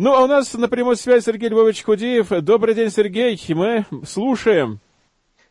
[0.00, 2.28] Ну, а у нас на прямой связи Сергей Львович Худиев.
[2.28, 3.36] Добрый день, Сергей.
[3.48, 4.78] Мы слушаем.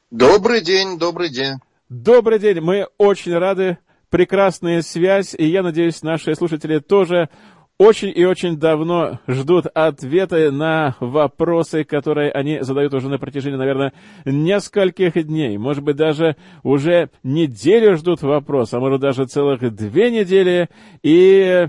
[0.09, 1.55] Добрый день, добрый день.
[1.89, 2.61] Добрый день.
[2.61, 3.77] Мы очень рады.
[4.09, 5.35] Прекрасная связь.
[5.37, 7.27] И я надеюсь, наши слушатели тоже
[7.77, 13.91] очень и очень давно ждут ответы на вопросы, которые они задают уже на протяжении, наверное,
[14.23, 15.57] нескольких дней.
[15.57, 20.69] Может быть, даже уже неделю ждут вопрос, а может даже целых две недели.
[21.03, 21.67] И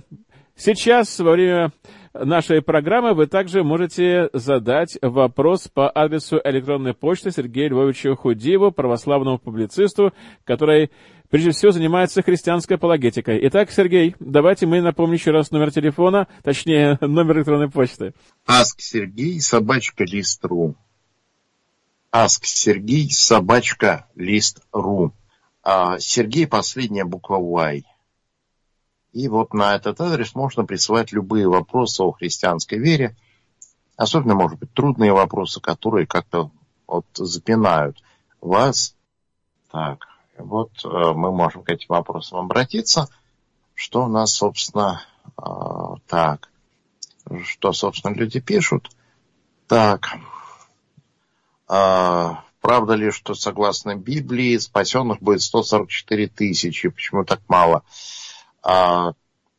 [0.55, 1.73] сейчас, во время
[2.15, 9.39] нашей программы вы также можете задать вопрос по адресу электронной почты Сергею Львовичу Худиеву, православному
[9.39, 10.13] публицисту,
[10.45, 10.91] который
[11.31, 13.39] прежде всего занимается христианской апологетикой.
[13.49, 18.15] Итак, Сергей, давайте мы напомним еще раз номер телефона, точнее, номер электронной почты.
[18.47, 20.77] Аск Сергей, собачка лист.ру.
[22.11, 25.13] Аск Сергей, собачка лист.ру.
[25.63, 27.85] А, Сергей, последняя буква Y.
[29.19, 33.17] И вот на этот адрес можно присылать любые вопросы о христианской вере,
[33.97, 36.53] особенно, может быть, трудные вопросы, которые как-то
[36.87, 38.01] вот запинают
[38.41, 38.95] вас.
[39.73, 43.09] Так, вот э, мы можем к этим вопросам обратиться.
[43.75, 45.03] Что у нас, собственно,
[45.37, 45.43] э,
[46.07, 46.49] так,
[47.43, 48.89] что, собственно, люди пишут.
[49.67, 50.13] Так,
[51.69, 52.31] э,
[52.61, 56.89] правда ли, что согласно Библии спасенных будет 144 тысячи?
[56.89, 57.83] Почему так мало?
[58.71, 59.15] А,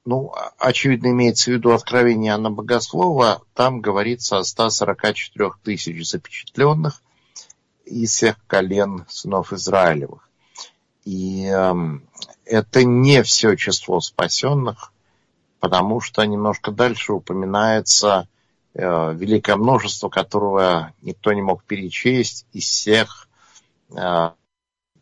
[0.05, 3.41] ну, очевидно, имеется в виду откровение Анна Богослова.
[3.55, 7.02] Там говорится о 144 тысяч запечатленных
[7.85, 10.30] из всех колен сынов Израилевых.
[11.05, 11.73] И э,
[12.45, 14.93] это не все число спасенных,
[15.59, 18.27] потому что немножко дальше упоминается
[18.75, 23.27] э, великое множество, которого никто не мог перечесть из всех
[23.89, 24.30] э,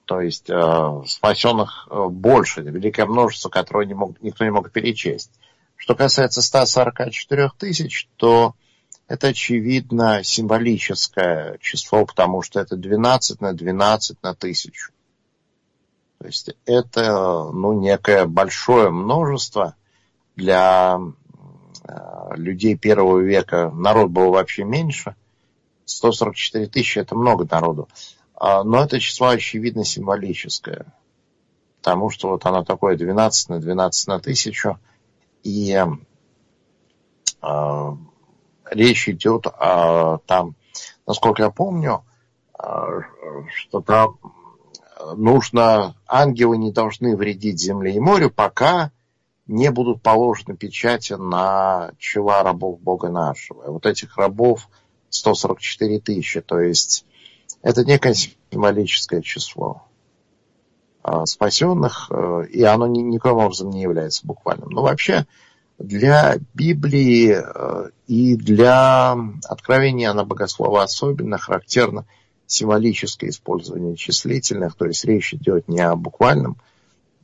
[0.07, 5.31] то есть э, спасенных э, больше, великое множество, которое не мог, никто не мог перечесть.
[5.75, 8.55] Что касается 144 тысяч, то
[9.09, 14.93] это, очевидно, символическое число, потому что это 12 на 12 на тысячу.
[16.19, 19.75] То есть это ну, некое большое множество
[20.37, 21.01] для
[21.83, 23.69] э, людей первого века.
[23.71, 25.17] Народ был вообще меньше.
[25.83, 27.89] 144 тысячи– это много народу.
[28.39, 30.85] А, но это число, очевидно, символическое.
[31.79, 34.79] Потому что вот оно такое 12 на 12 на тысячу.
[35.43, 35.75] И
[37.41, 37.91] э,
[38.69, 40.55] речь идет о там,
[41.07, 42.05] насколько я помню,
[42.59, 43.01] э,
[43.55, 44.19] что там
[45.15, 48.91] нужно, ангелы не должны вредить земле и морю, пока
[49.47, 53.65] не будут положены печати на чела рабов Бога нашего.
[53.65, 54.69] И вот этих рабов
[55.09, 57.05] 144 тысячи, то есть
[57.61, 59.83] это некое символическое число
[61.03, 64.69] а, спасенных, э, и оно никаким образом не является буквальным.
[64.69, 65.25] Но вообще
[65.79, 72.05] для Библии э, и для откровения на богослова особенно характерно
[72.45, 76.57] символическое использование числительных, то есть речь идет не о буквальном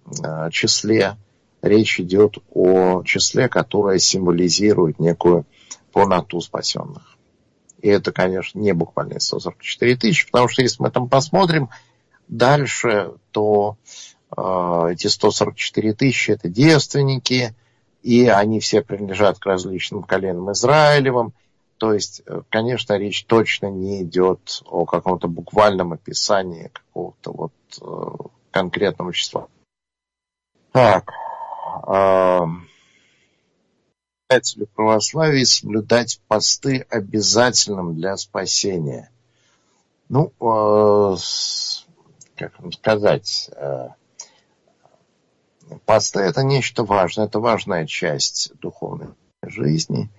[0.05, 1.17] э, числе,
[1.61, 5.45] речь идет о числе, которое символизирует некую
[5.91, 7.12] полноту спасенных.
[7.83, 11.69] И это, конечно, не буквально 144 тысячи, потому что если мы там посмотрим
[12.29, 13.75] дальше, то
[14.35, 17.53] э, эти 144 тысячи это девственники,
[18.01, 21.33] и они все принадлежат к различным коленам Израилевым.
[21.77, 28.29] То есть, э, конечно, речь точно не идет о каком-то буквальном описании какого-то вот э,
[28.51, 29.50] конкретного числа.
[30.71, 31.11] Так.
[31.85, 32.45] Э,
[34.33, 39.11] является ли православие соблюдать посты обязательным для спасения?
[40.09, 41.16] Ну, э,
[42.35, 43.89] как вам сказать, э,
[45.85, 49.09] посты это нечто важное, это важная часть духовной
[49.44, 50.09] жизни.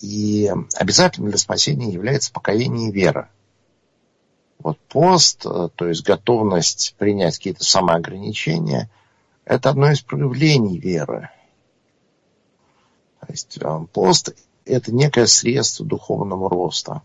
[0.00, 3.30] И обязательным для спасения является покаяние и вера.
[4.58, 8.90] Вот пост, э, то есть готовность принять какие-то самоограничения,
[9.44, 11.30] это одно из проявлений веры.
[13.26, 17.02] То есть э, пост– это некое средство духовного роста.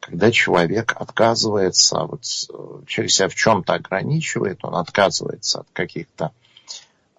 [0.00, 6.32] Когда человек отказывается, вот, э, через себя в чем-то ограничивает, он отказывается от каких-то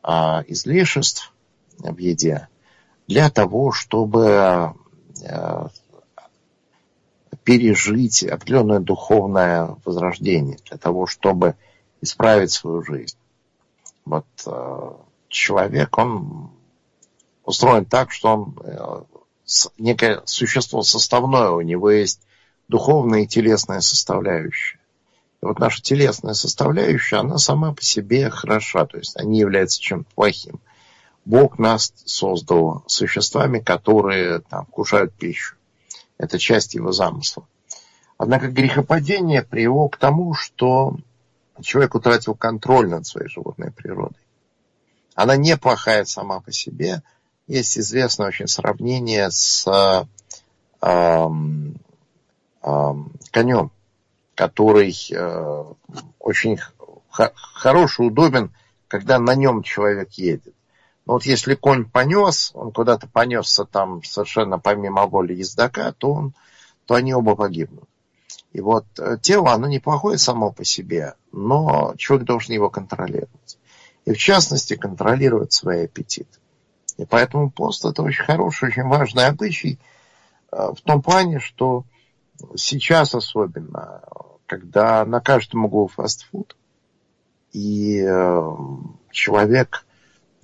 [0.04, 1.31] а, излишеств
[1.78, 2.48] в еде
[3.07, 4.74] для того, чтобы
[5.27, 5.69] а,
[7.44, 11.56] пережить определенное духовное возрождение, для того, чтобы
[12.01, 13.18] исправить свою жизнь.
[14.06, 16.51] Вот а, человек, он
[17.44, 19.02] устроен так, что он э,
[19.78, 22.22] некое существо составное, у него есть
[22.68, 24.80] духовная и телесная составляющая.
[25.42, 29.82] И вот наша телесная составляющая, она сама по себе хороша, то есть она не является
[29.82, 30.60] чем-то плохим.
[31.26, 35.56] Бог нас создал существами, которые там, кушают пищу.
[36.18, 37.48] Это часть его замысла.
[38.18, 40.96] Однако грехопадение привело к тому, что
[41.62, 44.22] человек утратил контроль над своей животной природой.
[45.16, 47.02] Она неплохая сама по себе.
[47.51, 50.06] Есть известное очень сравнение с э,
[50.81, 51.27] э,
[53.33, 53.71] конем,
[54.36, 55.63] который э,
[56.18, 56.57] очень
[57.09, 58.56] хороший, удобен,
[58.88, 60.53] когда на нем человек едет.
[61.06, 66.33] Но вот если конь понес, он куда-то понесся там совершенно помимо воли ездока, то, он,
[66.86, 67.89] то они оба погибнут.
[68.53, 73.57] И вот э, тело, оно неплохое само по себе, но человек должен его контролировать.
[74.06, 76.41] И в частности, контролировать свои аппетиты.
[77.01, 79.80] И поэтому пост это очень хороший, очень важный обычай
[80.51, 81.83] э, в том плане, что
[82.56, 84.03] сейчас особенно,
[84.45, 86.56] когда на каждом углу фастфуд,
[87.53, 88.51] и э,
[89.09, 89.83] человек,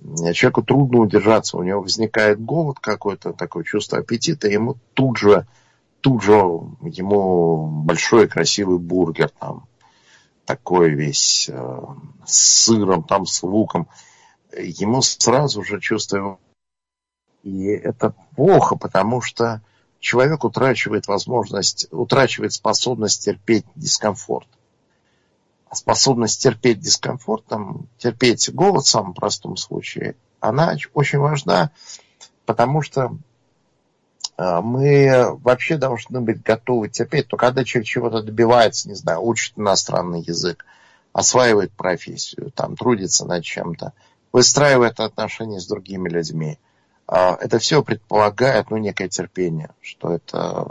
[0.00, 5.46] человеку трудно удержаться, у него возникает голод какой-то, такое чувство аппетита, ему тут же,
[6.00, 9.68] тут же ему большой красивый бургер там,
[10.44, 11.80] такой весь э,
[12.26, 13.86] с сыром, там с луком,
[14.52, 16.40] ему сразу же чувство
[17.42, 19.62] и это плохо, потому что
[20.00, 24.48] человек утрачивает возможность, утрачивает способность терпеть дискомфорт
[25.74, 31.70] способность терпеть дискомфорт, там, терпеть голод в самом простом случае, она очень важна,
[32.46, 33.16] потому что
[34.36, 37.28] э, мы вообще должны быть готовы терпеть.
[37.28, 40.64] То когда человек чего-то добивается, не знаю, учит иностранный язык,
[41.12, 43.92] осваивает профессию, там, трудится над чем-то,
[44.32, 46.58] выстраивает отношения с другими людьми,
[47.08, 50.66] это все предполагает ну, некое терпение, что это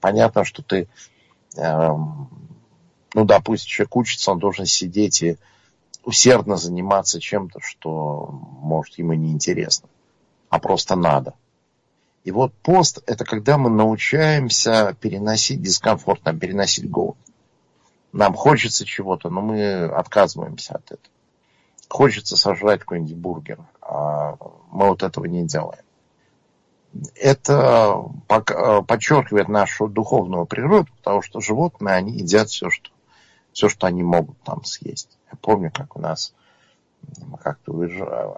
[0.00, 0.88] понятно, что ты
[1.56, 2.28] эм,
[3.14, 5.36] ну да, пусть человек учится, он должен сидеть и
[6.04, 9.88] усердно заниматься чем-то, что, может, ему не интересно,
[10.48, 11.34] а просто надо.
[12.24, 17.16] И вот пост– это когда мы научаемся переносить дискомфорт, нам переносить голод.
[18.12, 21.14] Нам хочется чего-то, но мы отказываемся от этого.
[21.88, 24.36] Хочется сожрать какой-нибудь бургер, а
[24.70, 25.84] мы вот этого не делаем.
[27.14, 32.90] Это подчеркивает нашу духовную природу, потому что животные, они едят все, что
[33.52, 35.18] все, что они могут там съесть.
[35.30, 36.32] Я помню, как у нас
[37.26, 37.72] мы как-то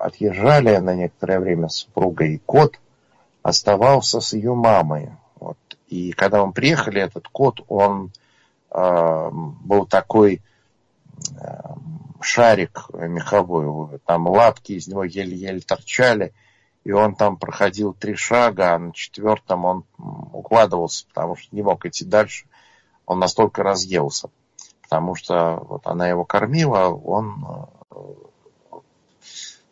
[0.01, 2.79] отъезжали на некоторое время с супругой, и кот
[3.43, 5.11] оставался с ее мамой.
[5.39, 5.59] Вот.
[5.89, 8.13] И когда мы приехали, этот кот, он
[8.71, 10.43] э, был такой
[11.39, 11.61] э,
[12.23, 16.33] шарик меховой, там лапки из него еле-еле торчали,
[16.85, 19.85] и он там проходил три шага, а на четвертом он
[20.33, 22.47] укладывался, потому что не мог идти дальше.
[23.07, 24.31] Он настолько разъелся
[24.91, 27.69] потому что вот она его кормила, он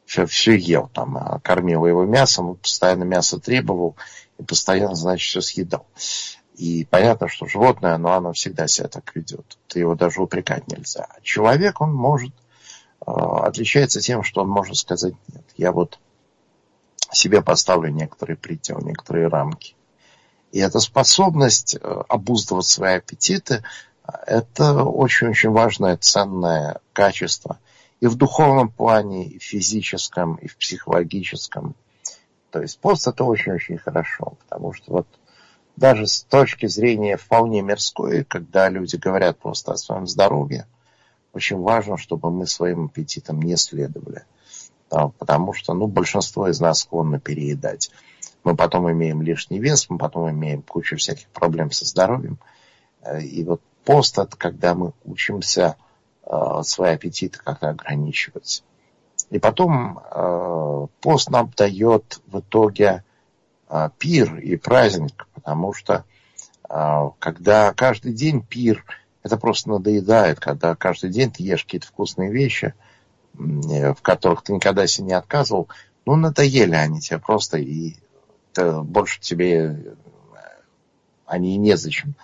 [0.07, 3.97] все, э, все ел, там, а кормила его мясом, постоянно мясо требовал
[4.39, 5.87] и постоянно, значит, все съедал.
[6.59, 9.59] И понятно, что животное, но оно всегда себя так ведет.
[9.69, 11.07] Ты его даже упрекать нельзя.
[11.09, 12.35] А человек, он может,
[13.07, 16.01] э, отличается тем, что он может сказать, нет, я вот
[17.13, 19.77] себе поставлю некоторые пределы, некоторые рамки.
[20.51, 23.63] И эта способность э, обуздывать свои аппетиты,
[24.27, 27.61] это очень-очень важное, ценное качество.
[28.01, 31.77] И в духовном плане, и в физическом, и в психологическом.
[32.51, 35.07] То есть пост это очень-очень хорошо, потому что вот
[35.79, 40.67] даже с точки зрения вполне мирской, когда люди говорят просто о своем здоровье,
[41.33, 44.25] очень важно, чтобы мы своим аппетитом не следовали.
[44.91, 47.91] Да, потому что ну, большинство из нас склонны переедать.
[48.43, 52.39] Мы потом имеем лишний вес, мы потом имеем кучу всяких проблем со здоровьем.
[53.23, 55.77] И вот пост– это когда мы учимся
[56.25, 58.63] э, свои аппетиты как-то ограничивать.
[59.31, 63.05] И потом э, пост нам дает в итоге
[63.69, 66.05] э, пир и праздник, потому что
[66.69, 68.85] э, когда каждый день пир,
[69.23, 72.75] это просто надоедает, когда каждый день ты ешь какие-то вкусные вещи,
[73.39, 75.69] э, в которых ты никогда себе не отказывал,
[76.05, 77.97] ну, надоели они тебе просто, и
[78.55, 79.95] больше тебе э,
[81.25, 82.15] они незачем.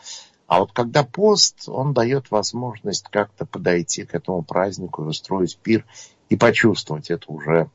[0.47, 5.87] А вот когда пост, он дает возможность как-то подойти к этому празднику и устроить пир
[6.29, 7.71] и почувствовать это уже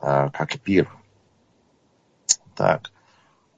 [0.00, 0.88] э, как пир.
[2.54, 2.92] Так.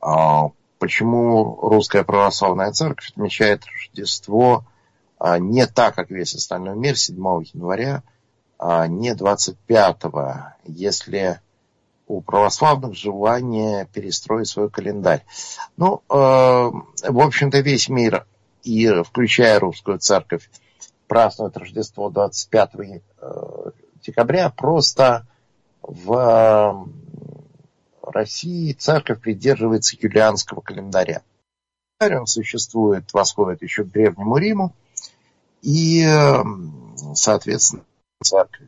[0.00, 4.64] А почему русская православная церковь отмечает Рождество
[5.18, 7.16] а, не так, как весь остальной мир, 7
[7.52, 8.02] января,
[8.58, 11.40] а не 25-го, если
[12.06, 15.24] у православных желание перестроить свой календарь.
[15.76, 18.26] Ну, э, в общем-то, весь мир
[18.62, 20.48] и, включая русскую церковь,
[21.06, 23.70] празднуют Рождество 25 э,
[24.02, 25.26] декабря, просто
[25.82, 26.88] в
[28.18, 31.22] России церковь придерживается юлианского календаря.
[32.00, 34.74] Он существует, восходит еще к Древнему Риму,
[35.62, 36.04] и,
[37.14, 37.84] соответственно,
[38.22, 38.66] церковь.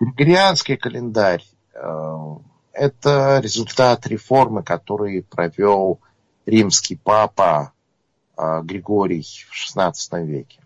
[0.00, 2.16] Григорианский календарь э,–
[2.72, 6.00] это результат реформы, который провел
[6.46, 7.72] римский папа
[8.36, 10.60] э, Григорий в XVI веке.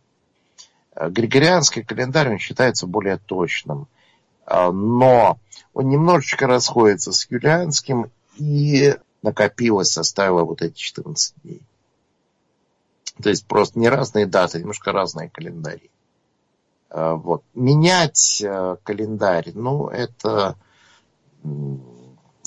[0.94, 3.88] Э, Григорианский календарь, он считается более точным,
[4.46, 5.38] но
[5.72, 11.62] он немножечко расходится с юлианским и накопилось, составило вот эти 14 дней.
[13.22, 15.90] То есть просто не разные даты, немножко разные календари.
[16.90, 17.42] А, вот.
[17.54, 20.56] Менять э, календарь, ну, это,
[21.42, 21.80] ну,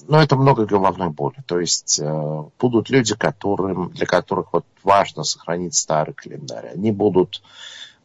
[0.10, 1.44] это много головной боли.
[1.46, 6.70] То есть э, будут люди, которым, для которых вот важно сохранить старый календарь.
[6.74, 7.42] Они будут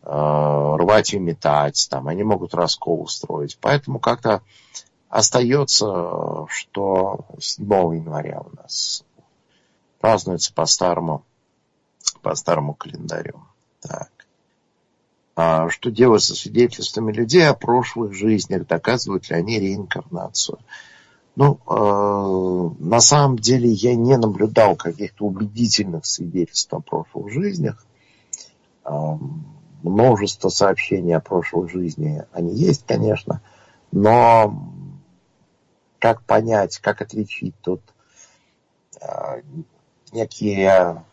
[0.02, 3.58] э, рвать и метать, там, они могут раскол устроить.
[3.60, 4.42] Поэтому как-то
[5.10, 7.64] остается, что 7
[7.96, 9.04] января у нас
[10.00, 11.24] празднуется по старому
[12.22, 13.40] по старому календарю.
[13.80, 14.10] Так.
[15.36, 18.66] А что делать со свидетельствами людей о прошлых жизнях?
[18.66, 20.58] Доказывают ли они реинкарнацию?
[21.36, 27.84] Ну, э, на самом деле я не наблюдал каких-то убедительных свидетельств о прошлых жизнях.
[28.84, 29.16] Э,
[29.82, 33.40] множество сообщений о прошлой жизни, они есть, конечно,
[33.92, 34.54] но
[36.00, 37.82] как понять, как отличить тут
[39.00, 39.42] э,
[40.12, 41.04] некие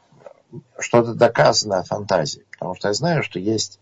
[0.79, 2.45] что-то доказанное фантазией.
[2.51, 3.79] Потому что я знаю, что есть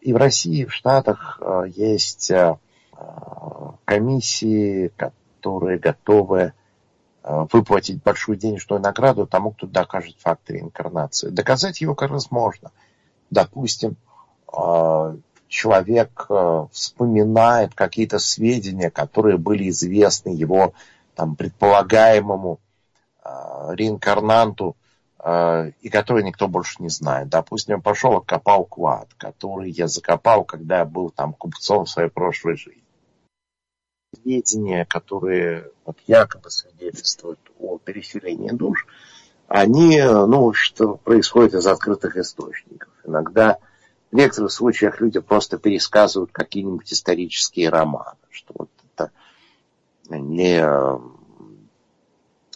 [0.00, 2.56] и в России, и в Штатах э, есть э,
[3.84, 6.52] комиссии, которые готовы
[7.22, 11.28] выплатить большую денежную награду тому, кто докажет факт реинкарнации.
[11.28, 12.72] Доказать его как раз можно.
[13.30, 13.96] Допустим,
[15.50, 16.28] человек
[16.72, 20.72] вспоминает какие-то сведения, которые были известны его
[21.14, 22.58] там, предполагаемому
[23.22, 24.76] реинкарнанту
[25.22, 27.28] Э, и который никто больше не знает.
[27.28, 32.08] Допустим, я пошел копал клад, который я закопал, когда я был там купцом в своей
[32.08, 32.82] прошлой жизни.
[34.14, 38.86] Сведения, которые вот, якобы свидетельствуют о переселении душ,
[39.46, 42.88] они, ну, что происходит из открытых источников.
[43.04, 43.58] Иногда
[44.10, 49.12] в некоторых случаях люди просто пересказывают какие-нибудь исторические романы, что вот это
[50.08, 50.64] не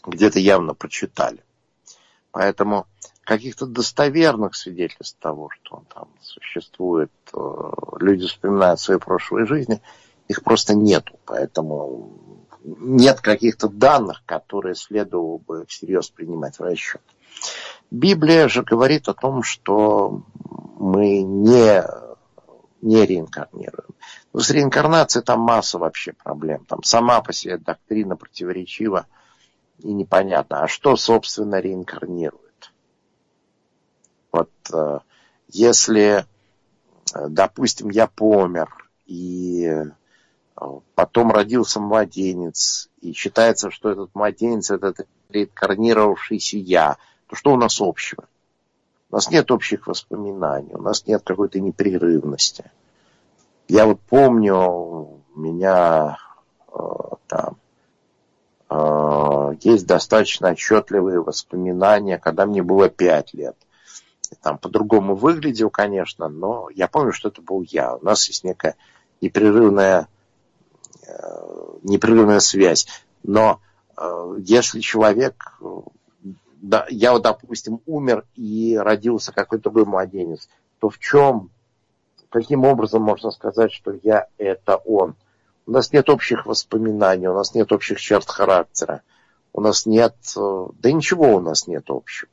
[0.05, 1.43] где-то явно прочитали.
[2.33, 2.87] Поэтому
[3.23, 7.71] каких-то достоверных свидетельств того, что он там существует, э,
[8.01, 9.81] люди вспоминают свои прошлые жизни,
[10.29, 11.19] их просто нету.
[11.25, 17.03] Поэтому нет каких-то данных, которые следовало бы всерьез принимать в расчет.
[17.91, 20.23] Библия же говорит о том, что
[20.79, 21.83] мы не,
[22.83, 23.91] не реинкарнируем.
[24.33, 26.65] Но с реинкарнацией там масса вообще проблем.
[26.67, 29.07] Там сама по себе доктрина противоречива
[29.79, 32.73] и непонятно, а что, собственно, реинкарнирует.
[34.33, 34.99] Вот э,
[35.49, 36.27] если,
[37.15, 38.69] э, допустим, я помер,
[39.07, 39.85] и э,
[40.95, 46.97] потом родился младенец, и считается, что этот младенец это реинкарнировавшийся я,
[47.35, 48.25] что у нас общего?
[49.11, 52.71] У нас нет общих воспоминаний, у нас нет какой-то непрерывности.
[53.69, 56.19] Я вот помню, меня
[57.29, 57.57] там
[59.63, 63.57] есть достаточно отчетливые воспоминания, когда мне было пять лет.
[64.43, 67.95] Там по-другому выглядел, конечно, но я помню, что это был я.
[67.95, 68.77] У нас есть некая
[69.21, 70.09] непрерывная,
[71.07, 72.87] э, непрерывная связь.
[73.23, 73.61] Но
[73.97, 75.59] э, если человек,
[76.69, 81.51] да, я вот, допустим, умер и родился какой-то другой младенец, то в чем,
[82.31, 85.15] каким образом можно сказать, что я это он?
[85.67, 89.03] У нас нет общих воспоминаний, у нас нет общих черт характера
[89.55, 92.29] у нас нет, э, да ничего у нас нет общего.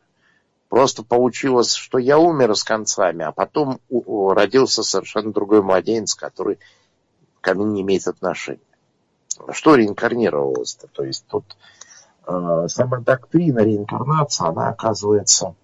[0.69, 6.57] Просто получилось, что я умер с концами, а потом родился совершенно другой младенец, который
[7.39, 8.59] ко мне не имеет отношения.
[9.51, 10.87] Что реинкарнировалось-то?
[10.87, 11.43] То есть тут
[12.25, 15.55] сама доктрина реинкарнации, она оказывается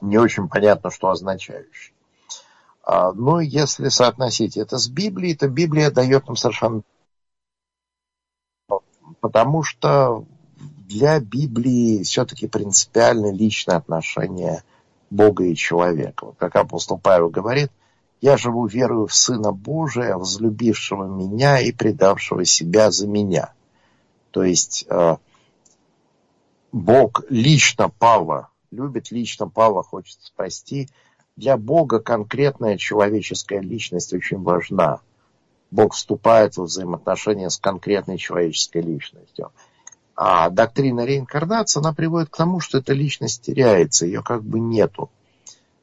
[0.00, 1.94] не очень понятно, что означающей.
[2.82, 6.82] А, но если соотносить это с Библией, то Библия дает нам совершенно...
[9.20, 10.24] Потому что
[10.56, 14.62] для Библии все-таки принципиально личное отношение
[15.10, 16.34] Бога и человека.
[16.38, 17.70] Как апостол Павел говорит,
[18.20, 23.52] я живу верою в Сына Божия, возлюбившего меня и предавшего себя за меня.
[24.30, 25.16] То есть э,
[26.74, 30.88] Бог лично Павла любит, лично Павла хочет спасти.
[31.36, 34.98] Для Бога конкретная человеческая личность очень важна.
[35.70, 39.52] Бог вступает в взаимоотношения с конкретной человеческой личностью.
[40.16, 45.10] А доктрина реинкарнации, она приводит к тому, что эта личность теряется, ее как бы нету.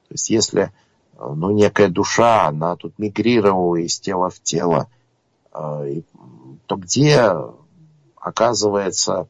[0.10, 0.74] То есть если
[1.18, 4.90] ну, некая душа, она тут мигрировала из тела в тело,
[5.54, 6.02] э,
[6.66, 7.34] то где
[8.18, 9.30] оказывается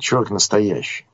[0.00, 1.06] человек настоящий?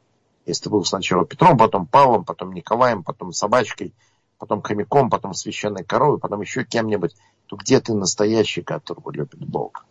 [0.46, 3.94] Если ты был сначала Петром, потом Павлом, потом Николаем, потом собачкой,
[4.38, 7.14] потом хомяком, потом священной коровой, потом еще кем-нибудь,
[7.46, 9.84] то где ты настоящий, которого любит Бог?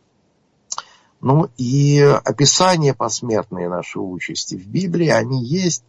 [1.22, 5.84] Ну и описания посмертные нашей участи в Библии, они есть,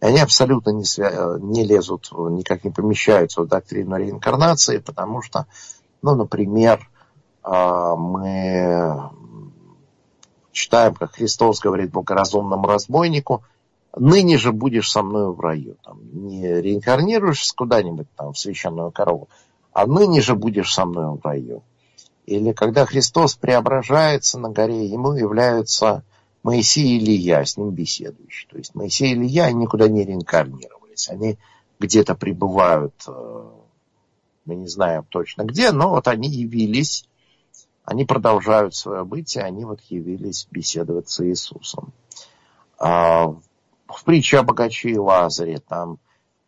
[0.00, 1.36] они абсолютно не, свя...
[1.38, 5.46] не лезут, никак не помещаются в доктрину реинкарнации, потому что,
[6.02, 6.88] ну, например,
[7.42, 9.10] а, мы
[10.58, 13.44] читаем, как Христос говорит богоразумному разбойнику,
[13.96, 15.76] ныне же будешь со мной в раю.
[15.84, 19.28] Там, не реинкарнируешься куда-нибудь там в священную корову,
[19.72, 21.62] а ныне же будешь со мной в раю.
[22.26, 26.02] Или когда Христос преображается на горе, ему являются
[26.42, 28.48] Моисей и Илья, с ним беседующий.
[28.50, 31.08] То есть Моисей и Илья никуда не реинкарнировались.
[31.08, 31.38] Они
[31.78, 33.50] где-то пребывают, э,
[34.44, 37.07] мы не знаем точно где, но вот они явились,
[37.88, 41.94] они продолжают свое бытие, они вот явились беседовать с Иисусом.
[42.78, 45.98] А в притче о богаче и Лазаре, там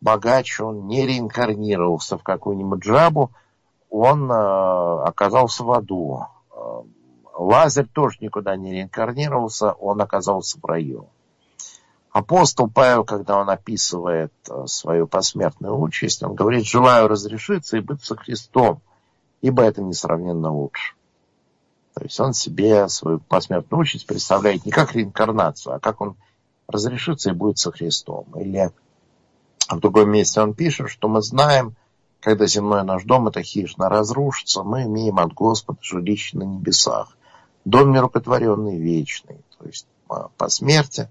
[0.01, 3.31] богач, он не реинкарнировался в какую-нибудь жабу,
[3.89, 6.27] он э, оказался в аду.
[6.51, 6.81] Э,
[7.33, 11.09] Лазарь тоже никуда не реинкарнировался, он оказался в раю.
[12.11, 14.31] Апостол Павел, когда он описывает
[14.67, 18.79] свою посмертную участь, он говорит, желаю разрешиться и быть со Христом,
[19.41, 20.93] ибо это несравненно лучше.
[21.93, 26.15] То есть он себе свою посмертную участь представляет не как реинкарнацию, а как он
[26.67, 28.27] разрешится и будет со Христом.
[28.35, 28.71] Или
[29.69, 31.75] в другом месте он пишет, что мы знаем,
[32.21, 37.15] когда земной наш дом, это хищно, разрушится, мы имеем от Господа жилище на небесах
[37.65, 39.37] дом нерукотворенный, вечный.
[39.57, 41.09] То есть а, по смерти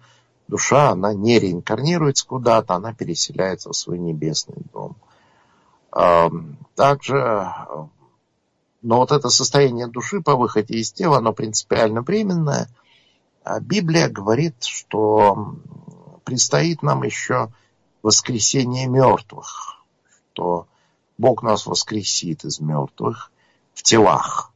[0.49, 4.97] душа, она не реинкарнируется куда-то, она переселяется в свой небесный дом.
[6.75, 7.53] Также,
[8.83, 12.69] но вот это состояние души по выходе из тела, оно принципиально временное.
[13.45, 15.57] А Библия говорит, что
[16.25, 17.53] предстоит нам еще
[18.03, 19.85] воскресение мертвых,
[20.33, 20.67] что
[21.19, 23.31] Бог нас воскресит из мертвых
[23.75, 24.53] в телах.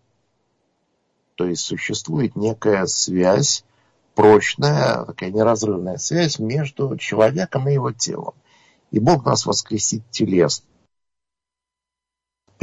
[1.34, 3.64] То есть существует некая связь,
[4.14, 8.34] прочная, такая неразрывная связь между человеком и его телом.
[8.90, 10.66] И Бог нас воскресит телесно.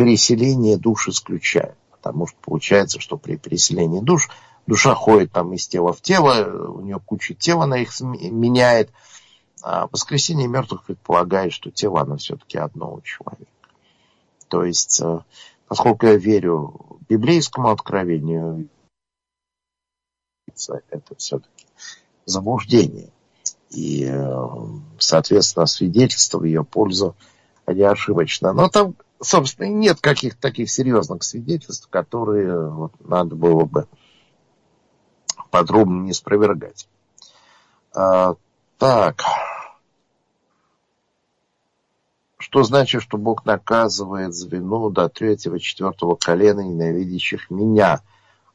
[0.03, 1.75] Переселение душ исключает.
[1.91, 4.29] Потому что получается, что при переселении душ
[4.65, 8.89] душа ходит там из тела в тело, у нее куча тела на их меняет.
[9.63, 13.51] А воскресение мертвых предполагает, что тело, оно все-таки одно у человека.
[14.47, 15.19] То есть, э,
[15.67, 18.69] поскольку я верю библейскому откровению
[20.89, 21.65] это все-таки
[22.25, 23.09] заблуждение.
[23.69, 24.47] И, э,
[24.97, 27.15] соответственно, свидетельство в ее пользу,
[27.65, 28.53] они ошибочно.
[28.53, 33.87] Но там, собственно, нет каких-то таких серьезных свидетельств, которые вот, надо было бы
[35.49, 36.87] подробно не спровергать.
[37.93, 38.35] А,
[38.77, 39.21] так.
[42.37, 48.01] Что значит, что Бог наказывает звено до третьего, четвертого колена ненавидящих меня?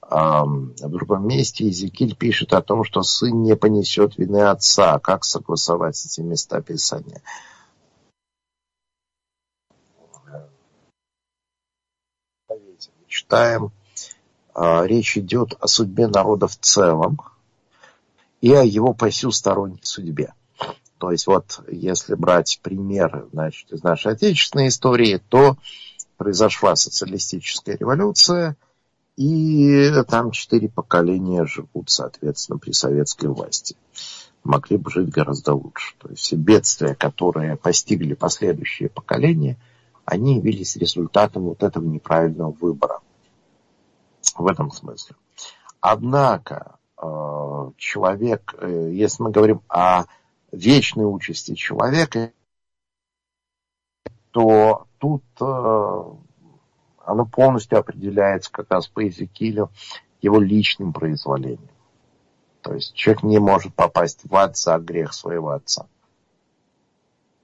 [0.08, 5.00] В другом месте Иезекииль пишет о том, что сын не понесет вины отца.
[5.00, 7.22] Как согласовать эти места Писания?
[13.16, 13.72] Читаем,
[14.54, 17.18] а, речь идет о судьбе народа в целом
[18.42, 20.34] и о его посюсторонней судьбе.
[20.98, 25.56] То есть вот если брать пример значит, из нашей отечественной истории, то
[26.18, 28.54] произошла социалистическая революция,
[29.16, 33.76] и там четыре поколения живут, соответственно, при советской власти.
[34.44, 35.94] Могли бы жить гораздо лучше.
[35.98, 39.56] То есть все бедствия, которые постигли последующие поколения,
[40.04, 43.00] они явились результатом вот этого неправильного выбора.
[44.34, 45.16] В этом смысле.
[45.80, 50.04] Однако э, человек, э, если мы говорим о
[50.52, 52.32] вечной участи человека,
[54.30, 56.02] то тут э,
[57.04, 59.70] оно полностью определяется как раз по Иезекиилю
[60.20, 61.70] его личным произволением.
[62.62, 65.86] То есть человек не может попасть в ад за грех своего отца.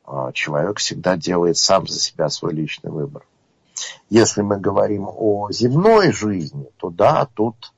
[0.05, 3.25] А человек всегда делает сам за себя свой личный выбор.
[4.11, 7.73] Если мы говорим о земной жизни, то да, тут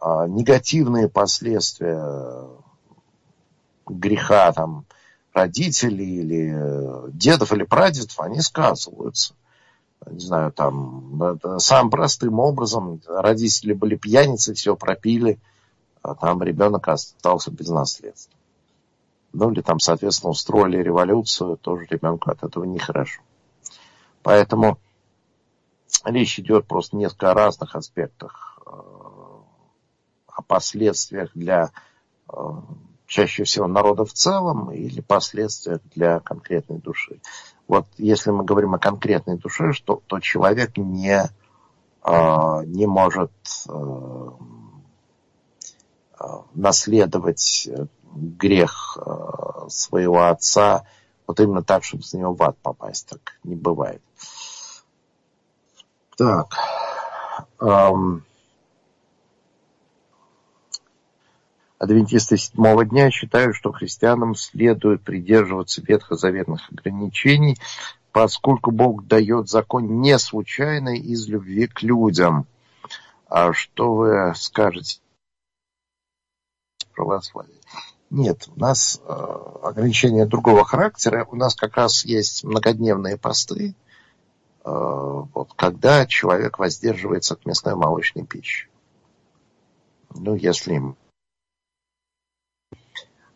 [0.00, 2.48] а, негативные последствия
[3.86, 4.84] греха там,
[5.32, 9.34] родителей или э, дедов или прадедов, они сказываются.
[10.06, 15.38] не знаю, там, самым простым образом, родители были пьяницы, все пропили,
[16.02, 18.34] а там ребенок остался без наследства.
[19.32, 23.20] Ну, или там, соответственно, устроили революцию, тоже ребенку от этого нехорошо.
[24.22, 24.78] Поэтому
[26.10, 31.70] речь идет просто несколько разных аспектах э, о последствиях для
[32.28, 32.34] э,
[33.06, 37.20] чаще всего народа в целом или последствиях для конкретной души.
[37.66, 41.28] Вот если мы говорим о конкретной душе, что, то человек не,
[42.04, 43.32] э, не может
[46.54, 47.68] наследовать
[48.12, 48.98] грех
[49.68, 50.84] своего отца
[51.28, 53.06] вот именно так, чтобы за него в ад попасть.
[53.08, 54.02] Так не бывает.
[56.18, 56.52] Так.
[57.60, 58.24] Эм,
[61.78, 67.56] адвентисты седьмого дня считают, что христианам следует придерживаться ветхозаветных ограничений,
[68.10, 72.48] поскольку Бог дает закон не случайно из любви к людям.
[73.28, 74.98] А что вы скажете
[76.96, 77.60] православие?
[78.10, 79.12] Нет, у нас э,
[79.62, 81.28] ограничения другого характера.
[81.30, 83.76] У нас как раз есть многодневные посты,
[84.68, 88.68] вот, когда человек воздерживается от мясной молочной пищи.
[90.14, 90.82] Ну, если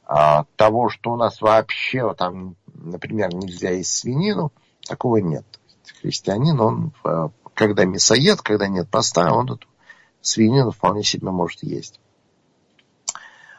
[0.05, 4.53] а, того, что у нас вообще там, например, нельзя есть свинину,
[4.87, 5.45] такого нет.
[6.01, 9.67] Христианин, он, э, когда мясоед, когда нет поста, он эту
[10.21, 12.01] свинину вполне себе может есть.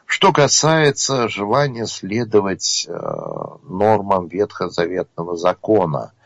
[0.06, 2.92] Что касается желания следовать э,
[3.64, 6.14] нормам ветхозаветного закона–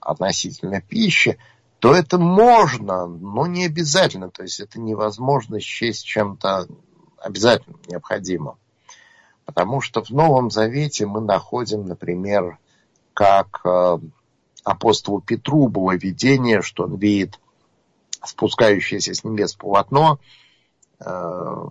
[0.00, 1.38] относительно пищи,
[1.78, 4.30] то это можно, но не обязательно.
[4.30, 6.66] То есть это невозможно счесть чем-то
[7.18, 8.56] обязательно необходимым.
[9.44, 12.58] Потому что в Новом Завете мы находим, например,
[13.14, 13.98] как э,
[14.62, 17.40] апостолу Петру было видение, что он видит
[18.24, 20.18] спускающееся с небес полотно,
[21.00, 21.66] э,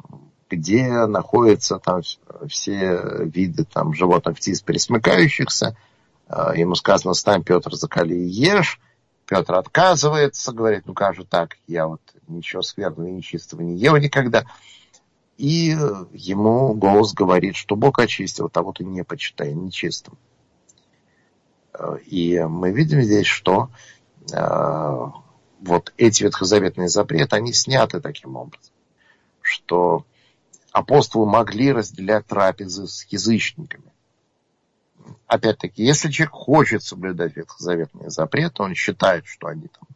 [0.50, 2.02] где находятся там
[2.48, 5.78] все виды там, животных птиц пересмыкающихся,
[6.30, 8.80] ему сказано, стань, Петр, закали и ешь.
[9.26, 13.98] Петр отказывается, говорит, ну как же так, я вот ничего скверного и нечистого не ел
[13.98, 14.46] никогда.
[15.38, 15.76] И
[16.14, 20.18] ему голос говорит, что Бог очистил того, ты не почитай нечистым.
[21.78, 23.70] Э, и мы видим здесь, что
[24.34, 25.06] э,
[25.60, 28.74] вот эти ветхозаветные запреты, они сняты таким образом,
[29.42, 30.06] что
[30.72, 33.92] апостолы могли разделять трапезы с язычниками
[35.28, 39.88] опять-таки, если человек хочет соблюдать ветхозаветные запреты, он считает, что они там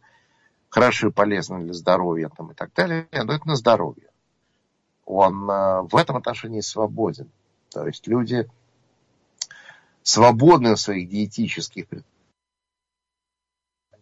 [0.69, 4.09] хороши, полезны для здоровья там, и так далее, но это на здоровье.
[5.05, 7.29] Он э, в этом отношении свободен.
[7.69, 8.49] То есть люди
[10.03, 11.85] свободны в своих диетических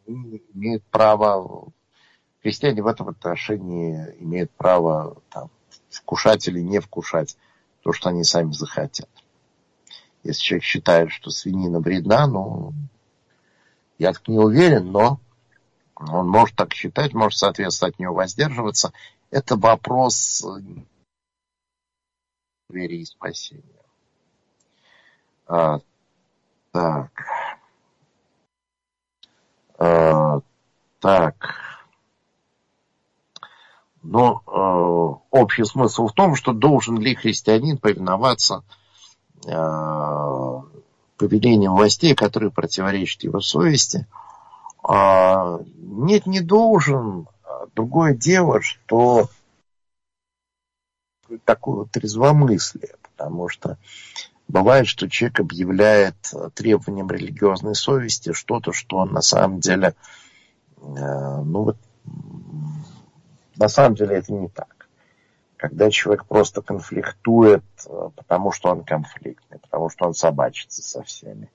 [0.10, 1.72] они имеют право,
[2.42, 5.50] христиане в этом отношении имеют право там,
[5.90, 7.38] вкушать или не вкушать
[7.84, 9.10] то, что они сами захотят.
[10.24, 12.74] Если человек считает, что свинина вредна, ну,
[13.98, 15.20] я так не уверен, но
[15.96, 18.92] он может так считать, может, соответственно, от нее воздерживаться.
[19.32, 20.62] Это вопрос э,
[22.70, 23.64] веры и спасения.
[25.48, 25.80] А,
[26.72, 27.12] так.
[29.78, 30.40] А,
[31.00, 31.56] так.
[34.02, 38.79] Но э, общий смысл в том, что должен ли христианин повиноваться Э,
[41.18, 44.08] повелением властей, которые противоречат его совести.
[44.84, 47.28] А, нет, не должен.
[47.76, 49.30] Другое дело, что
[51.46, 53.78] такое трезвомыслие, потому что
[54.48, 56.16] бывает, что человек объявляет
[56.56, 59.94] требованием религиозной совести что-то, что он на самом деле,
[60.78, 61.78] э, ну вот,
[63.58, 64.79] на самом деле это не так
[65.60, 71.52] когда человек просто конфликтует, э, потому что он конфликтный, потому что он собачится со всеми.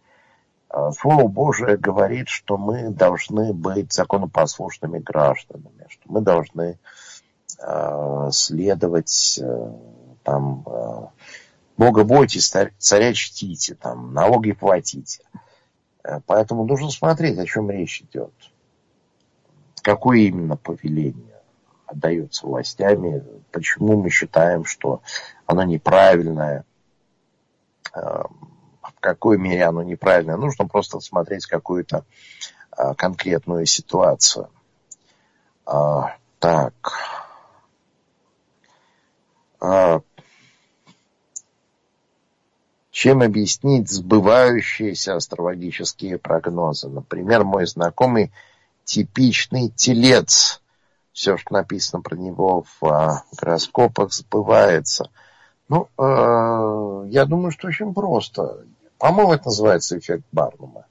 [0.68, 6.78] Э, Слово Божие говорит, что мы должны быть законопослушными гражданами, что мы должны
[7.58, 9.40] э, следовать
[10.22, 10.64] там,
[11.76, 15.22] Бога бойтесь, царя чтите, там, налоги платите.
[16.26, 18.32] Поэтому нужно смотреть, о чем речь идет.
[19.82, 21.33] Какое именно повеление
[21.94, 25.00] отдается властями, почему мы считаем, что
[25.46, 26.64] оно неправильное,
[27.94, 30.36] э, в какой мере оно неправильное.
[30.36, 32.04] Нужно просто смотреть какую-то
[32.76, 34.50] э, конкретную ситуацию.
[35.66, 36.74] А, так.
[42.90, 46.88] Чем объяснить сбывающиеся астрологические прогнозы?
[46.88, 48.30] Например, мой знакомый
[48.84, 50.62] типичный телец.
[51.14, 55.10] Все, что написано про него в а, гороскопах, сбывается.
[55.68, 58.66] Ну, э, я думаю, что очень просто.
[58.98, 60.86] По-моему, это называется эффект Барнума.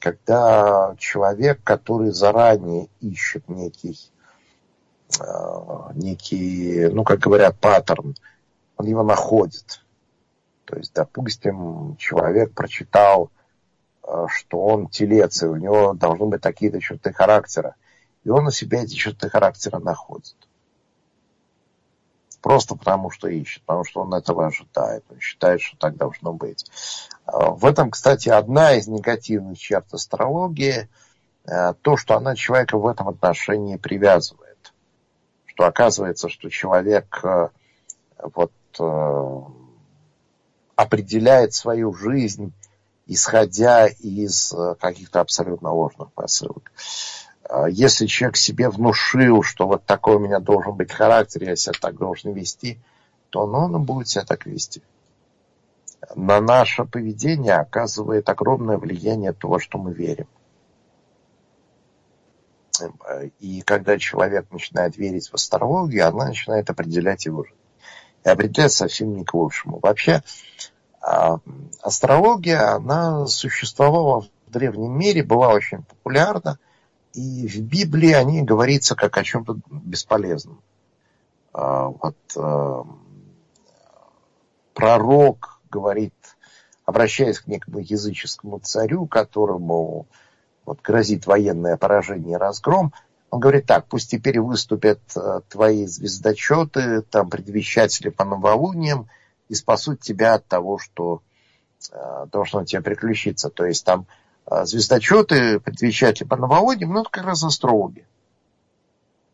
[0.00, 3.96] Когда человек, который заранее ищет некий,
[5.20, 5.24] э,
[5.94, 8.16] некий, ну, как говорят, паттерн,
[8.76, 9.84] он его находит.
[10.64, 13.30] То есть, допустим, человек прочитал
[14.28, 17.74] что он телец, и у него должны быть такие-то черты характера.
[18.24, 20.34] И он у себя эти черты характера находит.
[22.40, 26.66] Просто потому, что ищет, потому что он этого ожидает, он считает, что так должно быть.
[27.26, 30.88] Э, в этом, кстати, одна из негативных черт астрологии,
[31.46, 34.72] э, то, что она человека в этом отношении привязывает.
[35.46, 37.22] Что оказывается, что человек
[38.18, 38.52] вот,
[40.76, 42.52] определяет свою жизнь
[43.06, 46.72] исходя из э, каких-то абсолютно ложных посылок.
[47.48, 51.74] А если человек себе внушил, что вот такой у меня должен быть характер, я себя
[51.78, 52.80] так должен вести,
[53.30, 54.82] то ну, он будет себя так вести.
[56.14, 60.28] На наше поведение оказывает огромное влияние то, что мы верим.
[63.38, 67.56] И когда человек начинает верить в астрологию, она начинает определять его жизнь.
[68.24, 69.78] И определять совсем не к лучшему.
[69.80, 70.22] Вообще,
[71.00, 71.38] а
[71.82, 76.58] астрология, она существовала в древнем мире, была очень популярна,
[77.14, 80.60] и в Библии о ней говорится как о чем-то бесполезном.
[81.52, 82.82] А, вот э,
[84.74, 86.14] пророк говорит,
[86.84, 90.06] обращаясь к некому языческому царю, которому
[90.64, 92.92] вот грозит военное поражение и разгром,
[93.30, 99.08] он говорит так, пусть теперь выступят э, твои звездочеты, там предвещатели по новолуниям,
[99.48, 101.22] и спасут тебя от того, что,
[101.92, 103.50] э, того, что на тебя приключится.
[103.50, 104.06] То есть там
[104.46, 108.06] звездочеты, предвещатели по новогодним, ну, это как раз астрологи.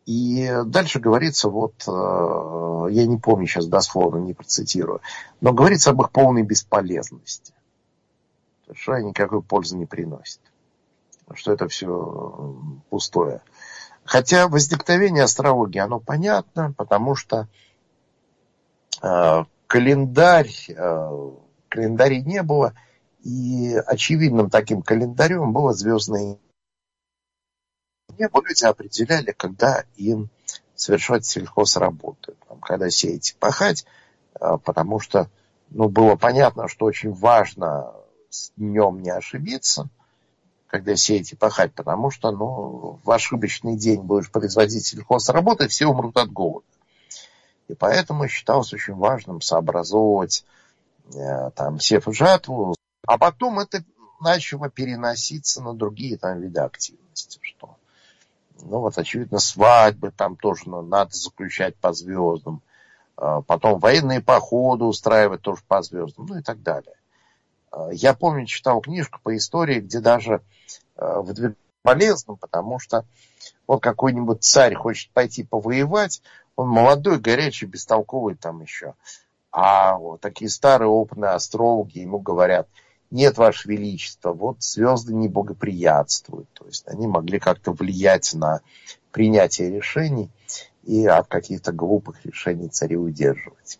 [0.05, 5.01] И дальше говорится, вот, э, я не помню сейчас дословно, не процитирую,
[5.41, 7.53] но говорится об их полной бесполезности.
[8.73, 10.41] Что они никакой пользы не приносят.
[11.33, 12.57] Что это все
[12.89, 13.41] пустое.
[14.03, 17.47] Хотя возникновение астрологии, оно понятно, потому что
[19.71, 21.31] календарь, э,
[21.69, 22.73] календарей не было,
[23.23, 26.37] и очевидным таким календарем было звездное
[28.17, 28.41] небо.
[28.47, 30.29] Люди определяли, когда им
[30.75, 33.85] совершать сельхозработы, когда сеять и пахать,
[34.39, 35.29] э, потому что
[35.69, 37.93] ну, было понятно, что очень важно
[38.29, 39.89] с днем не ошибиться,
[40.67, 46.17] когда сеять и пахать, потому что ну, в ошибочный день будешь производить сельхозработы, все умрут
[46.17, 46.65] от голода.
[47.67, 50.45] И поэтому считалось очень важным сообразовывать
[51.13, 52.75] э, там сев и жатву.
[53.11, 53.83] А потом это
[54.21, 57.39] начало переноситься на другие там виды активности.
[57.41, 57.75] Что,
[58.61, 62.61] ну вот, очевидно, свадьбы там тоже надо заключать по звездам.
[63.17, 66.95] Э, потом военные походы устраивать тоже по звездам, ну и так далее.
[67.73, 70.41] Э, я помню, читал книжку по истории, где даже
[70.95, 73.03] в полезно, потому что
[73.67, 76.21] вот какой-нибудь царь хочет пойти повоевать,
[76.55, 78.93] он молодой, горячий, бестолковый там еще.
[79.51, 82.69] А вот такие старые опытные астрологи ему говорят,
[83.11, 86.49] нет, Ваше Величество, вот звезды не богоприятствуют.
[86.53, 88.61] То есть они могли как-то влиять на
[89.11, 90.29] принятие решений
[90.83, 93.79] и от каких-то глупых решений царей удерживать.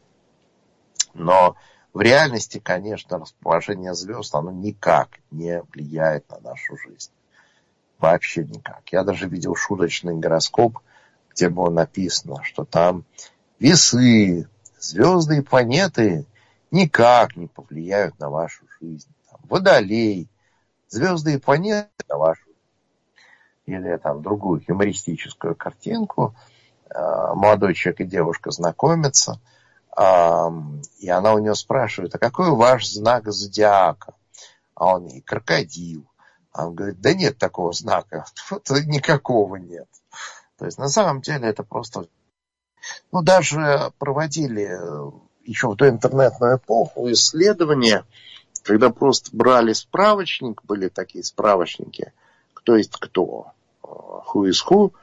[1.14, 1.56] Но
[1.94, 7.12] в реальности, конечно, расположение звезд, оно никак не влияет на нашу жизнь.
[7.98, 8.82] Вообще никак.
[8.92, 10.78] Я даже видел шуточный гороскоп–
[11.34, 13.06] где было написано, что там
[13.60, 14.48] весы,
[14.80, 16.26] звезды и планеты
[16.72, 19.10] никак не повлияют на вашу жизнь.
[19.44, 20.30] Водолей,
[20.88, 22.48] звезды и планеты вашу.
[23.66, 26.36] Или там другую юмористическую картинку.
[26.94, 29.40] А, молодой человек и девушка знакомятся,
[29.96, 30.52] а,
[31.00, 34.16] и она у него спрашивает, а какой ваш знак зодиака?
[34.76, 36.06] А он ей, крокодил.
[36.52, 39.88] А он говорит, да нет такого знака, вот никакого нет.
[40.58, 42.08] То есть на самом деле это просто...
[43.12, 45.12] Ну, даже проводили э,
[45.44, 48.06] еще в доинтернетную эпоху исследования,
[48.64, 52.14] когда просто брали справочник, были такие справочники,
[52.54, 53.52] кто есть кто,
[53.84, 54.94] э, who is who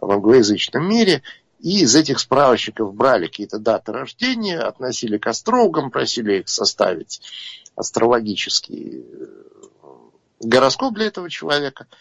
[0.00, 1.22] в англоязычном мире,
[1.60, 7.20] и из этих справочников брали какие-то даты рождения, относили к астрологам, просили их составить
[7.76, 9.26] астрологический э,
[10.40, 11.86] гороскоп для этого человека–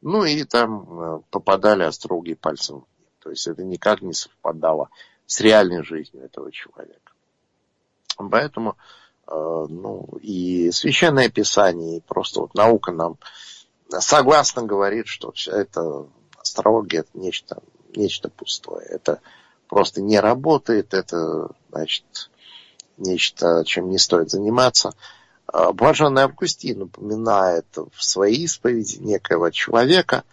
[0.00, 2.84] ну и там э, попадали остроги пальцем.
[3.20, 4.90] То есть это никак не совпадало
[5.26, 7.12] с реальной жизнью этого человека.
[8.16, 8.76] Поэтому
[9.30, 13.18] ну, и священное писание, и просто вот наука нам
[13.90, 16.06] согласно говорит, что вся эта
[16.38, 17.62] астрология это нечто,
[17.94, 18.86] нечто пустое.
[18.86, 19.20] Это
[19.68, 22.04] просто не работает, это, значит,
[22.96, 24.92] нечто, чем не стоит заниматься.
[25.46, 30.24] А, Блаженный Августин упоминает в своей исповеди некоего человека,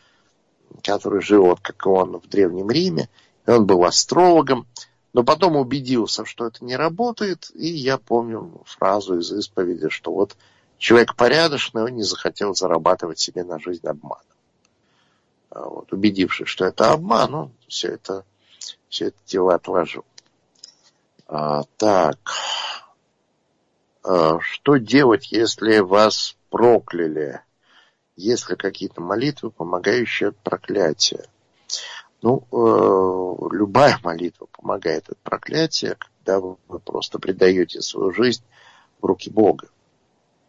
[0.83, 3.09] который жил, вот как он, в Древнем Риме,
[3.45, 4.67] и он был астрологом,
[5.15, 10.35] но потом убедился, что это не работает, и я помню фразу из исповеди, что вот
[10.77, 14.25] человек порядочный, он не захотел зарабатывать себе на жизнь обманом.
[15.51, 18.25] А вот, убедившись, что это обман, он все это,
[18.89, 20.03] все это дело отложил.
[21.29, 22.19] А, так,
[24.03, 27.39] а, что делать, если вас прокляли?
[28.17, 31.25] Есть ли какие-то молитвы, помогающие от проклятия?
[32.25, 38.43] Ну, э, любая молитва помогает от проклятия, когда вы просто предаете свою жизнь
[38.99, 39.67] в руки Бога.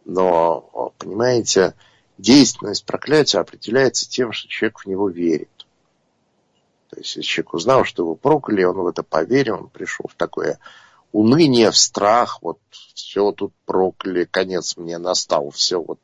[0.03, 1.75] Но, понимаете,
[2.17, 5.67] действенность проклятия определяется тем, что человек в него верит.
[6.89, 10.15] То есть, если человек узнал, что его прокляли, он в это поверил, он пришел в
[10.15, 10.57] такое
[11.11, 15.99] уныние, в страх, вот все тут прокляли, конец мне настал, все вот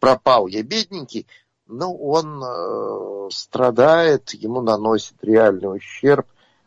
[0.00, 1.28] пропал я бедненький,
[1.66, 6.26] но он э, страдает, ему наносит реальный ущерб,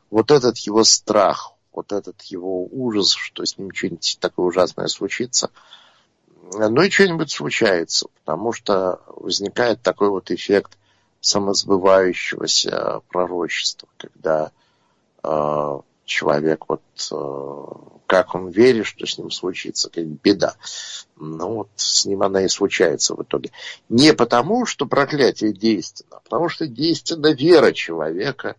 [0.09, 5.49] вот этот его страх, вот этот его ужас, что с ним что-нибудь такое ужасное случится,
[6.53, 10.77] ну и что-нибудь случается, потому что возникает такой вот эффект
[11.19, 14.51] самосбывающегося пророчества, когда
[15.23, 20.55] э, человек, вот э, как он верит, что с ним случится, как беда.
[21.17, 23.51] Ну вот с ним она и случается в итоге.
[23.89, 28.55] Не потому, что проклятие действенно, а потому что действенна вера человека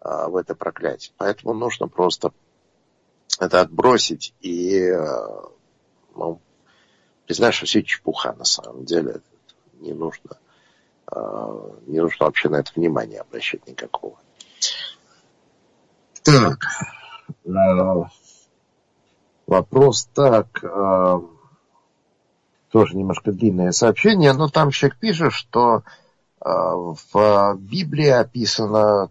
[0.00, 1.12] э, в это проклятие.
[1.18, 2.32] Поэтому нужно просто
[3.38, 5.26] это отбросить и э,
[6.16, 6.40] ну,
[7.26, 9.20] признать, что все чепуха на самом деле.
[9.74, 10.38] Не нужно,
[11.86, 14.18] не нужно вообще на это внимание обращать никакого.
[16.28, 16.58] Так.
[17.46, 18.04] Э,
[19.46, 20.62] вопрос так.
[20.62, 21.20] Э,
[22.70, 25.84] тоже немножко длинное сообщение, но там человек пишет, что
[26.40, 29.08] э, в Библии описана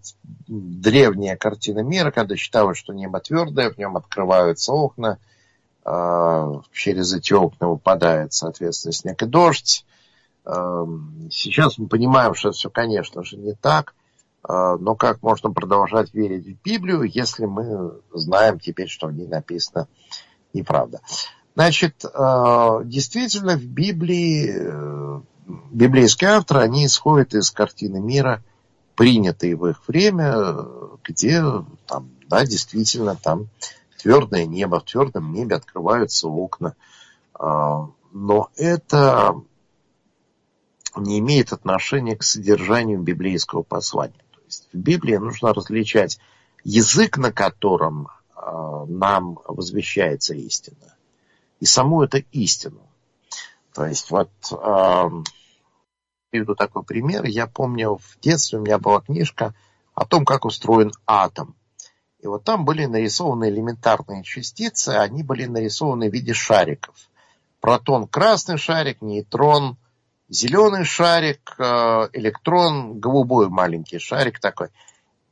[0.47, 5.17] древняя картина мира, когда считалось, что небо твердое, в нем открываются окна,
[6.73, 9.85] через эти окна выпадает, соответственно, снег и дождь.
[10.43, 13.95] Сейчас мы понимаем, что все, конечно же, не так.
[14.43, 19.27] А, но как можно продолжать верить в Библию, если мы знаем теперь, что в ней
[19.27, 19.87] написано
[20.53, 21.01] неправда?
[21.55, 25.21] Значит, а, действительно, в Библии э,
[25.71, 28.43] библейские авторы, они исходят из картины мира,
[28.95, 30.35] принятой в их время,
[31.03, 31.43] где
[31.85, 33.47] там, да, действительно, там
[34.01, 36.75] твердое небо, в твердом небе открываются окна.
[37.33, 39.35] А, но это
[40.95, 46.19] не имеет отношения к содержанию библейского послания есть в Библии нужно различать
[46.63, 50.95] язык, на котором э, нам возвещается истина,
[51.59, 52.81] и саму эту истину.
[53.73, 55.09] То есть вот э,
[56.29, 57.25] приведу такой пример.
[57.25, 59.53] Я помню, в детстве у меня была книжка
[59.93, 61.55] о том, как устроен атом.
[62.19, 66.95] И вот там были нарисованы элементарные частицы, они были нарисованы в виде шариков.
[67.59, 69.77] Протон– красный шарик, нейтрон–
[70.29, 71.63] зеленый шарик, э,
[72.13, 74.69] электрон, голубой маленький шарик такой.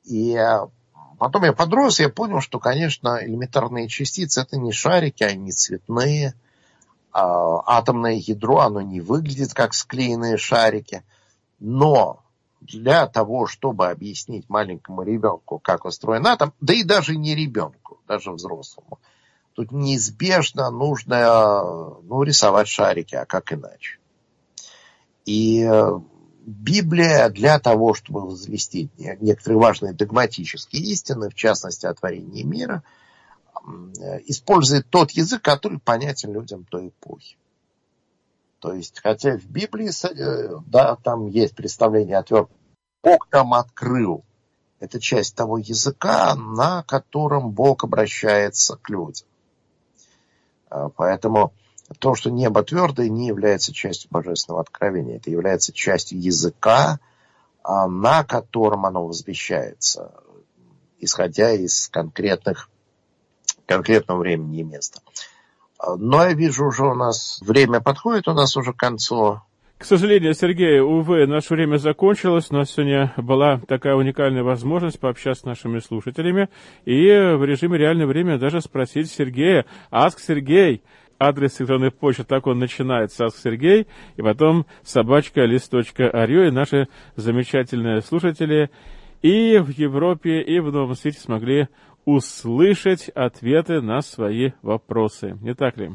[0.03, 0.67] И э,
[1.19, 6.33] потом я подрос, я понял, что, конечно, элементарные частицы это не шарики, они цветные.
[7.11, 11.03] А, атомное ядро, оно не выглядит как склеенные шарики.
[11.59, 12.21] Но
[12.59, 18.31] для того, чтобы объяснить маленькому ребенку, как устроен атом, да и даже не ребенку, даже
[18.31, 18.99] взрослому,
[19.53, 23.97] тут неизбежно нужно ну, рисовать шарики, а как иначе.
[25.25, 25.99] И э,
[26.45, 32.83] Библия для того, чтобы возвестить некоторые важные догматические истины, в частности о творении мира,
[33.55, 37.37] э, использует тот язык, который понятен людям той эпохи.
[38.59, 42.55] То есть, хотя в Библии, э, да, там есть представление о твердом,
[43.03, 44.23] Бог там открыл.
[44.79, 49.27] Это часть того языка, на котором Бог обращается к людям.
[50.69, 51.53] Поэтому
[51.99, 55.17] то, что небо твердое, не является частью божественного откровения.
[55.17, 56.99] Это является частью языка,
[57.63, 60.13] а, на котором оно возвещается,
[60.99, 62.69] исходя из конкретных,
[63.65, 65.01] конкретного времени и места.
[65.97, 69.41] Но я вижу уже у нас время подходит, у нас уже к концу
[69.77, 72.47] к сожалению, Сергей, увы, наше время закончилось.
[72.49, 76.49] У нас сегодня была такая уникальная возможность пообщаться с нашими слушателями
[76.85, 80.81] и в режиме реального времени даже спросить Сергея, Аск Сергей,
[81.19, 88.01] адрес электронной почты, так он начинается, Аск Сергей, и потом собачка лист.орю, и наши замечательные
[88.01, 88.69] слушатели
[89.21, 91.67] и в Европе, и в Новом Свете смогли
[92.05, 95.37] услышать ответы на свои вопросы.
[95.41, 95.91] Не так ли?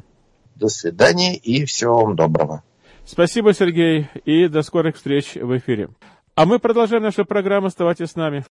[0.57, 2.65] До свидания и всего вам доброго.
[3.05, 5.91] Спасибо, Сергей, и до скорых встреч в эфире.
[6.35, 7.67] А мы продолжаем нашу программу.
[7.67, 8.45] Оставайтесь с нами.